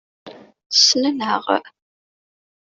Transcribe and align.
Ssnen-aɣ. 0.71 1.45